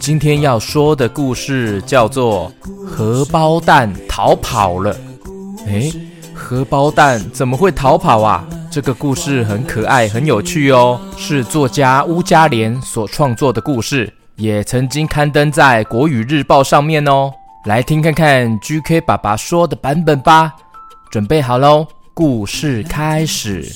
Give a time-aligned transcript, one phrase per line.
[0.00, 2.50] 今天要说的故事叫做
[2.86, 4.94] 《荷包蛋逃跑了》。
[5.66, 5.92] 诶，
[6.32, 8.48] 荷包蛋怎么会逃跑啊？
[8.70, 17.30] 这个故事很可爱，很有趣哦，是作家乌家莲所创作的故事，也曾经刊登在《国语日报》上面哦。
[17.66, 20.50] 来听看看 GK 爸爸说的版本吧。
[21.10, 23.70] 准备好喽，故事开始。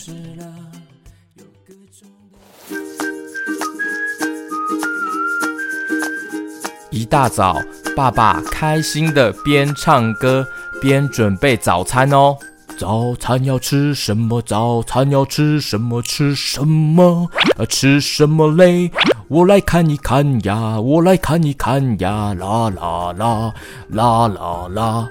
[6.95, 7.61] 一大早，
[7.97, 10.47] 爸爸开心的边唱歌
[10.81, 12.37] 边准备早餐哦。
[12.79, 14.41] 早餐要吃什么？
[14.41, 16.01] 早餐要吃什么？
[16.01, 17.29] 吃什么？
[17.59, 18.93] 啊，吃什么嘞？
[19.27, 23.53] 我来看一看呀，我来看一看呀，啦啦啦，
[23.89, 25.09] 啦啦啦。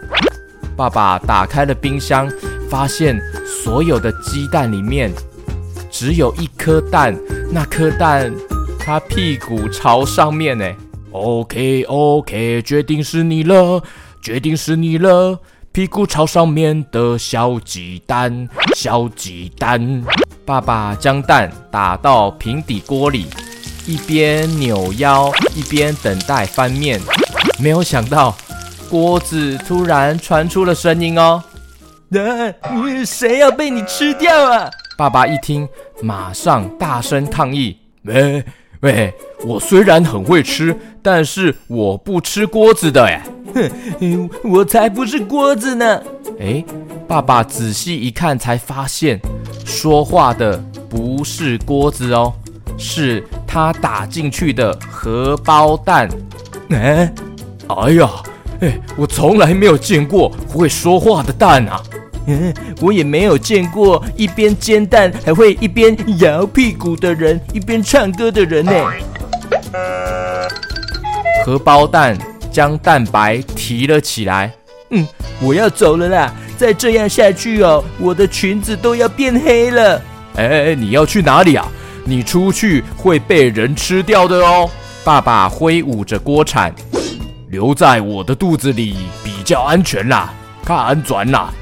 [0.77, 2.31] 爸爸打开了冰箱，
[2.69, 5.11] 发现所有的鸡蛋里面
[5.91, 7.13] 只有一颗蛋，
[7.51, 8.33] 那颗蛋
[8.79, 10.65] 它屁股朝上面呢。
[11.13, 13.81] OK OK，决定是你了，
[14.21, 15.39] 决定是你了。
[15.71, 20.03] 屁股朝上面的小鸡蛋，小鸡蛋。
[20.45, 23.27] 爸爸将蛋打到平底锅里，
[23.85, 26.99] 一边扭腰一边等待翻面。
[27.59, 28.35] 没有想到，
[28.89, 31.43] 锅子突然传出了声音哦！
[32.11, 34.69] 啊，谁要被你吃掉啊？
[34.97, 35.67] 爸爸一听，
[36.01, 38.43] 马上大声抗议：喂！
[38.83, 39.13] 喂，
[39.45, 43.23] 我虽然很会吃，但是我不吃锅子的哎！
[43.55, 46.03] 哼，我才不是锅子呢！
[46.37, 46.61] 哎，
[47.07, 49.17] 爸爸仔细一看，才发现
[49.63, 52.33] 说话的不是锅子哦，
[52.77, 56.09] 是他打进去的荷包蛋。
[56.71, 57.09] 哎，
[57.67, 58.09] 哎呀，
[58.59, 61.81] 哎，我从来没有见过会说话的蛋啊！
[62.25, 68.73] 嗯，我也没有见过一边煎蛋还会一边摇屁股的人，一边唱歌的人呢。
[71.45, 72.17] 荷包蛋
[72.51, 74.51] 将蛋白提了起来。
[74.91, 75.05] 嗯，
[75.41, 76.33] 我要走了啦！
[76.55, 80.01] 再这样下去哦，我的裙子都要变黑了。
[80.35, 81.67] 哎，你要去哪里啊？
[82.05, 84.69] 你出去会被人吃掉的哦。
[85.03, 86.73] 爸爸挥舞着锅铲，
[87.49, 91.53] 留在我的肚子里比较安全啦，看安全啦。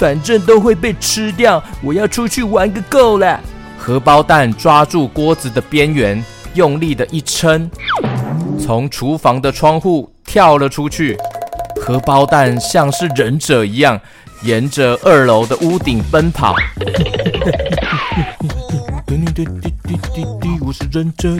[0.00, 0.02] 嗯。
[0.02, 3.38] 反正都会被吃掉，我要出去玩个够了。
[3.78, 6.24] 荷包蛋抓住锅子的边缘，
[6.54, 7.70] 用力的一撑，
[8.58, 11.18] 从厨房的窗户跳了出去。
[11.80, 14.00] 荷包蛋像是忍者一样，
[14.42, 16.54] 沿着二楼的屋顶奔跑。
[20.62, 21.30] 我是忍者，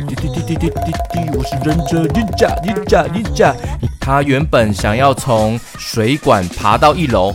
[1.37, 3.57] 我是忍者，忍者，忍者，忍者。
[4.01, 7.35] 他原本想要从水管爬到一楼。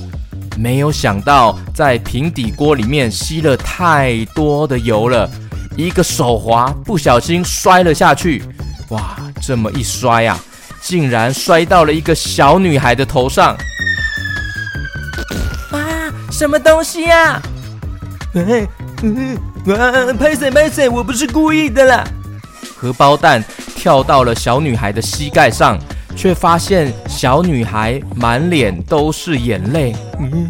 [0.57, 5.29] 没有想到，在平底锅里面吸了太多的油了，
[5.75, 8.43] 一个手滑，不小心摔了下去。
[8.89, 10.39] 哇，这么一摔啊，
[10.81, 13.55] 竟然摔到了一个小女孩的头上！
[15.71, 15.79] 啊，
[16.31, 17.41] 什么东西呀？
[18.33, 18.67] 哎，
[19.01, 19.37] 嗯，
[19.75, 22.03] 啊，拍谢拍谢，我不是故意的啦！
[22.77, 23.43] 荷包蛋
[23.75, 25.79] 跳到了小女孩的膝盖上。
[26.15, 29.95] 却发现小女孩满脸都是眼泪。
[30.19, 30.49] 嗯，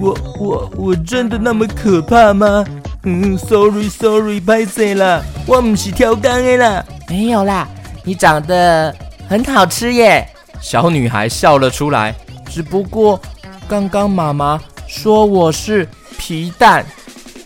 [0.00, 2.64] 我我我真的那么可怕吗？
[3.04, 6.84] 嗯，sorry sorry，拍谢了，我不是跳钢的啦。
[7.08, 7.68] 没有啦，
[8.04, 8.94] 你长得
[9.28, 10.26] 很好吃耶。
[10.60, 12.14] 小女孩笑了出来。
[12.48, 13.20] 只不过
[13.66, 15.88] 刚刚妈妈说我是
[16.18, 16.84] 皮蛋，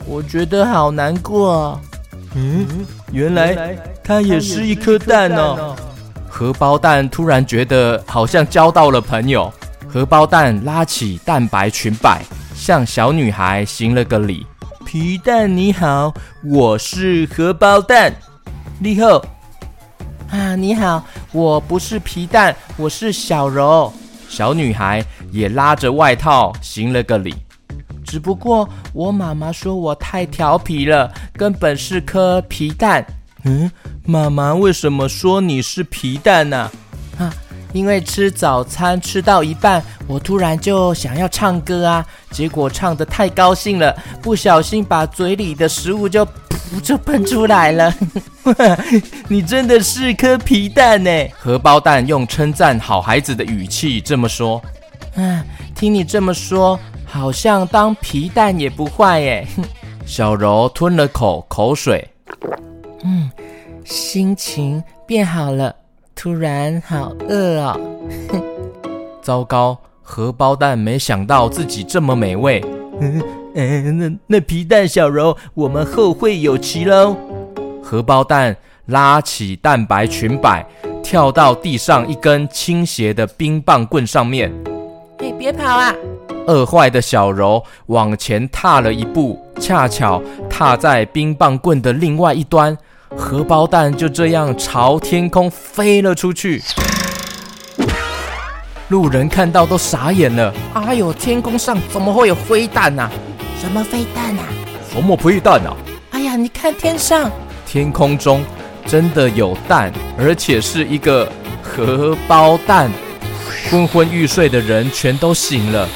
[0.04, 1.80] 我觉得好难过。
[2.34, 2.66] 嗯，
[3.12, 5.74] 原来它也是一颗蛋哦。
[6.36, 9.50] 荷包蛋突然觉得好像交到了朋友。
[9.88, 12.20] 荷包蛋拉起蛋白裙摆，
[12.54, 14.46] 向小女孩行了个礼。
[14.84, 16.12] 皮蛋你好，
[16.44, 18.14] 我是荷包蛋。
[18.78, 19.24] 你好
[20.28, 21.02] 啊，你好，
[21.32, 23.90] 我不是皮蛋，我是小柔。
[24.28, 25.02] 小女孩
[25.32, 27.34] 也拉着外套行了个礼。
[28.04, 33.02] 只不过我妈妈说我太调皮了，根本是颗皮蛋。
[33.44, 33.70] 嗯。
[34.08, 36.70] 妈妈为什么说你是皮蛋呢？
[37.18, 37.34] 啊，
[37.72, 46.30] 因为吃早餐吃到一半，我突然就想要唱歌啊，结果唱得太高兴了，不小心把嘴里的食物就噗
[46.80, 47.92] 就喷出来了。
[49.26, 51.10] 你真的是颗皮蛋呢！
[51.36, 54.62] 荷包蛋用称赞好孩子的语气这么说。
[55.16, 55.42] 嗯，
[55.74, 59.44] 听你这么说，好像当皮蛋也不坏耶。
[60.04, 62.08] 小柔吞了口口水，
[63.02, 63.28] 嗯，
[63.86, 65.74] 心情变好了。
[66.14, 67.78] 突然好饿哦！
[69.22, 72.64] 糟糕，荷包蛋没想到自己这么美味。
[73.00, 73.22] 嗯，
[73.54, 77.16] 哎，那那皮蛋小柔，我们后会有期喽。
[77.82, 78.56] 荷包蛋
[78.86, 80.66] 拉起蛋白裙摆，
[81.02, 84.50] 跳到地上一根倾斜的冰棒棍上面。
[85.18, 85.94] 哎，别跑啊！
[86.46, 92.76] 饿坏的小柔往前踏了一步，恰巧踏在冰棒棍的另外一端。
[93.14, 96.62] 荷包蛋就这样朝天空飞了出去，
[98.88, 100.52] 路人看到都傻眼了。
[100.74, 103.08] 哎呦，天空上怎么会有飞蛋呐？
[103.60, 104.42] 什么飞弹啊？
[104.92, 105.76] 什么飞弹啊？
[106.10, 107.30] 哎呀，你看天上，
[107.64, 108.44] 天空中
[108.86, 111.30] 真的有蛋，而且是一个
[111.62, 112.90] 荷包蛋。
[113.70, 115.88] 昏昏欲睡的人全都醒了，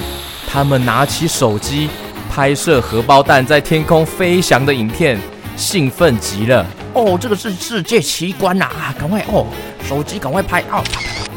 [0.48, 1.88] 他们拿起手机
[2.30, 5.18] 拍摄荷包蛋在天空飞翔的影片，
[5.56, 6.64] 兴奋极了。
[6.92, 8.64] 哦，这个是世界奇观呐！
[8.64, 9.46] 啊，赶快哦，
[9.88, 10.82] 手机赶快拍哦！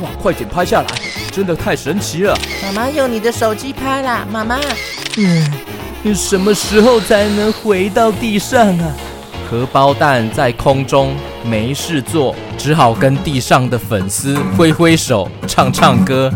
[0.02, 0.88] 哇，快点拍下来，
[1.32, 2.36] 真的太神奇了！
[2.64, 4.60] 妈妈用你的手机拍啦，妈妈。
[5.18, 5.52] 嗯，
[6.02, 8.92] 你什么时候才能回到地上啊？
[9.50, 16.34] 荷包蛋在空中没事做，只好跟地上的粉丝挥挥手，唱唱歌。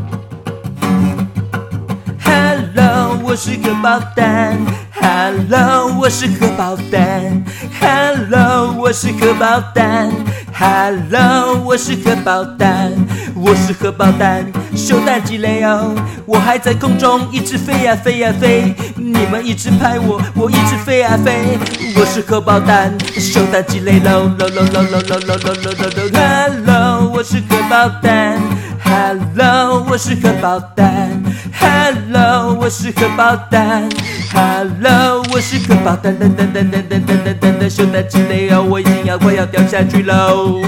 [2.24, 4.87] Hello，我是荷包蛋。
[5.10, 7.42] Hello，我是荷包蛋。
[7.80, 10.12] Hello，我是荷包蛋。
[10.54, 12.92] Hello，我是荷包蛋。
[13.34, 14.46] 我是荷包蛋，
[14.76, 15.96] 秀蛋鸡肋哦。
[16.26, 21.58] 我还在空中一直飞呀飞呀飞，你们一直拍我，我一直飞呀飞。
[21.96, 26.20] 我是荷包蛋，秀蛋鸡肋喽喽喽喽喽喽喽喽喽喽。
[26.20, 28.40] Hello，我是荷包蛋。
[28.80, 31.20] Hello，我是荷包蛋。
[31.52, 33.90] Hello，我是荷包蛋。
[34.32, 36.16] Hello，我是荷包蛋。
[36.16, 40.62] 噔噔噔噔噔噔噔噔噔，秀蛋鸡肋哦，我已经要快要掉下去喽。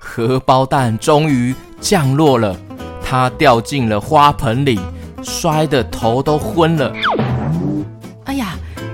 [0.00, 2.56] 荷包蛋终于降落了，
[3.04, 4.80] 它掉进了花盆里，
[5.22, 6.92] 摔得头都昏了。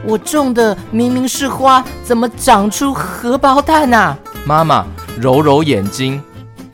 [0.08, 4.16] 我种的明明是花，怎么长出荷包蛋啊？
[4.46, 4.86] 妈妈
[5.20, 6.18] 揉揉眼睛，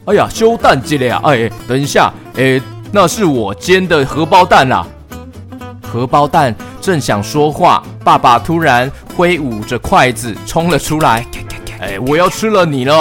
[0.05, 1.21] 哎呀，修蛋机了呀！
[1.25, 2.61] 哎，等一下，哎，
[2.93, 4.87] 那是我煎的荷包蛋啦。
[5.83, 11.27] 荷包蛋正想说话，爸爸突然挥舞着筷子冲了出来，
[11.81, 12.95] 哎，我要吃了你了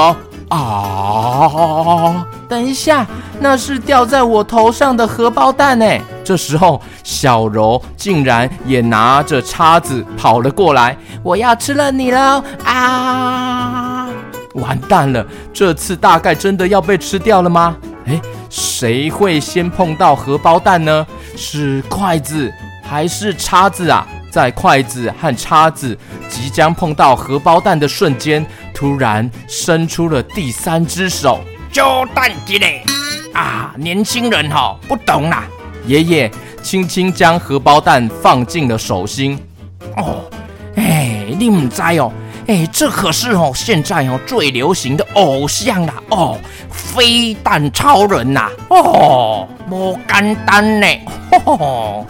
[0.49, 2.15] 哦！
[2.15, 2.25] 啊！
[2.49, 3.05] 等一下，
[3.39, 6.01] 那是掉在我头上的荷包蛋哎！
[6.23, 12.43] 这时候，小柔竟然也拿着叉子跑了过来，我要吃了你喽！
[12.63, 14.07] 啊！
[14.55, 17.75] 完蛋了，这次大概真的要被吃掉了吗？
[18.05, 21.05] 诶，谁会先碰到荷包蛋呢？
[21.35, 22.53] 是筷子
[22.83, 24.07] 还是叉子啊？
[24.31, 25.97] 在筷子和叉子
[26.27, 31.41] 即将碰到荷包蛋的瞬间，突然伸出了第三只手，
[31.71, 32.83] 就蛋鸡嘞
[33.33, 33.73] 啊！
[33.77, 35.45] 年轻人哈、哦、不懂啦。
[35.85, 36.31] 爷爷
[36.61, 39.37] 轻轻将荷包蛋放进了手心。
[39.97, 40.23] 哦，
[40.75, 42.11] 哎，你唔知哦。
[42.45, 46.37] 哎，这可是哦，现在哦最流行的偶像啦哦，
[46.69, 50.87] 飞蛋超人呐哦，不简单呢。
[51.45, 52.05] 吼哦，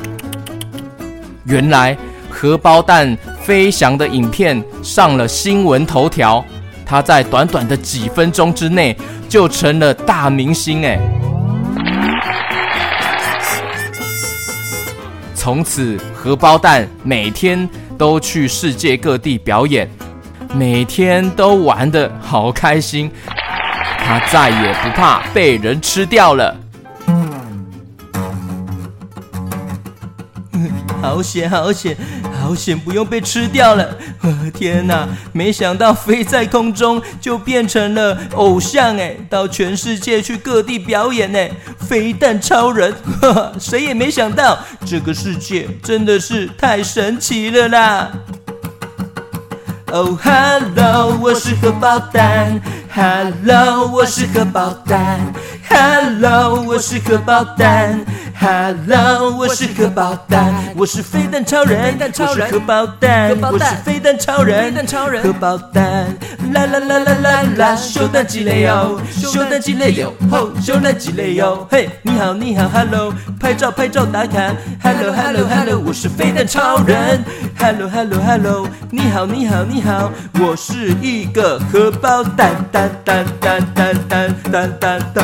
[1.46, 1.96] 原来
[2.30, 6.44] 荷包蛋飞翔的影片上了新闻头条，
[6.84, 8.98] 他在短短的几分钟之内
[9.30, 11.00] 就成了大明星哎。
[15.44, 19.92] 从此，荷包蛋每天都去世界各地表演。
[20.56, 23.12] 每天都玩得好开心，
[23.98, 26.56] 他再也不怕被人吃掉了。
[31.02, 31.98] 好险，好险，
[32.40, 32.80] 好险！
[32.80, 33.98] 不用被吃掉了。
[34.54, 41.52] 天哪，没想到飞在空中就变成了偶像哎，到全世界去各地表演哎，
[41.84, 48.12] 飞弹超人，呵呵，谁也没想到，这个世界真的是太神奇了啦！
[49.92, 52.60] 哦，Hello，我是荷包蛋。
[52.96, 55.20] Hello，我是荷包蛋。
[55.70, 58.04] Hello，我是荷包蛋。
[58.40, 60.54] Hello，我是荷包蛋。
[60.76, 64.74] 我是飞蛋超人，我是荷包蛋，我是飞蛋超人，
[65.24, 66.08] 荷包蛋。
[66.54, 77.24] 啦啦啦啦啦啦，修蛋鸡肋哟，修蛋鸡肋哟，吼，修蛋鸡肋哟，嘿，你好你好，Hello，拍照拍照打卡，Hello Hello Hello，我是飞蛋超人
[77.58, 85.24] ，Hello Hello Hello，你好你好你好，我是一个荷包蛋蛋蛋蛋蛋蛋蛋蛋蛋，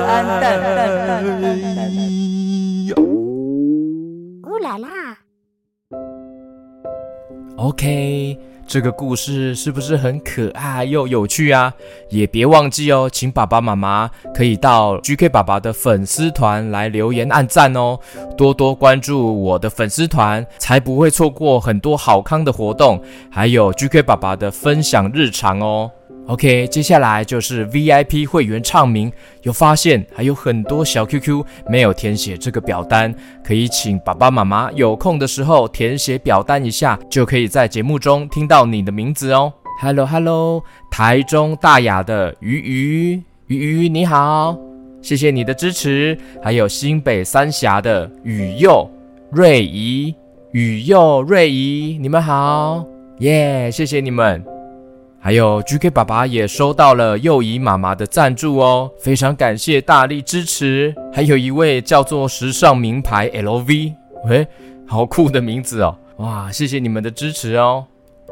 [0.00, 1.24] 蛋蛋蛋蛋蛋，
[4.44, 4.88] 乌啦啦
[7.56, 8.38] ，OK。
[8.68, 11.72] 这个故事是不是很可爱又有趣啊？
[12.10, 17.98] 也别忘记哦，请爸爸妈妈可以到 GK 爸爸的粉丝团来留言按赞哦，
[18.36, 25.90] 多多关注我的粉丝团，才不会错过很多好康的活动，还有 GK 爸爸的分享日常哦。
[26.28, 29.10] OK，接下来就是 VIP 会员唱名，
[29.44, 39.50] 有发现还有很多小 QQ 没有填写这个表单，可以请爸爸妈妈有空的时候填写表单一下，就可以在节目中听到你的名字哦。
[39.80, 44.54] Hello Hello，台中大雅的鱼鱼鱼鱼你好，
[45.00, 48.86] 谢谢你的支持，还有新北三峡的雨佑
[49.30, 50.14] 瑞怡
[50.52, 52.84] 雨佑瑞怡，你们好
[53.20, 54.57] 耶谢谢你们。
[55.20, 60.94] 还有 GK 爸爸也收到了幼仪妈妈的赞助哦，非常感谢大力支持。
[61.12, 63.94] 还有一位叫做时尚名牌 LV，
[64.26, 64.46] 喂，
[64.86, 65.96] 好酷的名字哦！
[66.18, 67.84] 哇，谢谢你们的支持哦。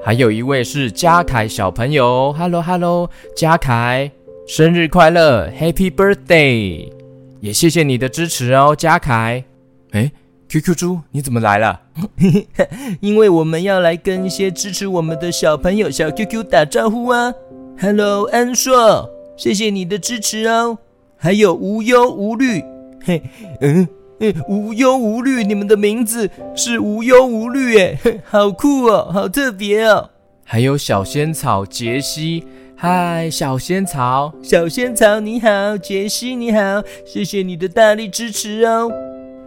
[0.05, 4.11] 还有一位是嘉凯小朋友，Hello Hello，嘉凯，
[4.47, 6.93] 生日快乐，Happy Birthday！
[7.41, 9.45] 也谢谢你的支持哦，嘉凯。
[9.93, 10.13] 诶
[10.49, 11.81] QQ 猪，你怎么来了？
[13.01, 17.33] 因为我们要来跟一些支持我们的小朋友小 QQ 打招呼啊
[17.81, 20.79] ！Hello，安硕，谢谢你的支持哦。
[21.17, 22.63] 还有无忧无虑，
[23.05, 23.23] 嘿，
[23.61, 23.89] 嗯
[24.21, 30.11] 嗯，无忧无虑，你们的名字是无忧无虑，哎，好酷哦，好特别哦。
[30.45, 32.45] 还有小仙草杰西，
[32.77, 38.93] 嗨，小仙草，小仙草你好，杰西你好，谢谢你的大力支持哦。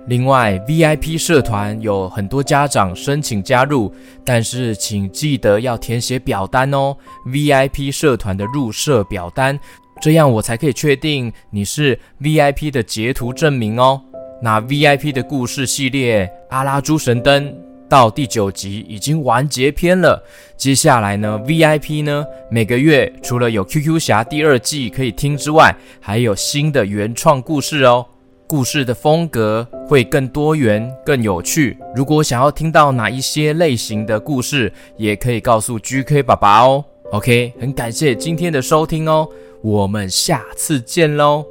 [0.10, 3.94] 另外，VIP 社团有很多家长申请加入，
[4.26, 6.98] 但是请记得要填写表单哦。
[7.28, 9.60] VIP 社团的入社表单，
[10.02, 14.02] 这样我才可以确定你是 VIP 的截图证明哦。
[14.42, 17.46] 那 VIP 的故事系列《阿拉猪神灯》
[17.88, 20.24] 到第九集已经完结篇了，
[20.58, 28.04] 接下来呢，VIP 呢每个月除了有 QQ 侠第二季可以听之外，还有新的原创故事哦。
[28.50, 31.78] 故事的风格会更多元、更有趣。
[31.96, 36.84] 如果想要听到哪一些类型的故事，也可以告诉 GK 爸爸哦。
[37.12, 39.30] OK，很感谢今天的收听哦，
[39.62, 41.46] 我们下次见喽，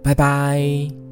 [0.00, 1.03] 拜拜。